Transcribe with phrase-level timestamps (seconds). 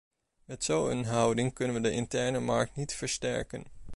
[0.45, 3.63] Met zo'n houding kunnen we de interne markt niet versterken.